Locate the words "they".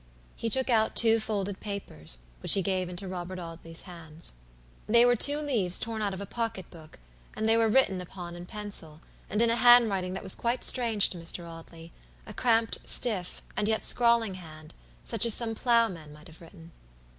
4.87-5.05, 7.47-7.55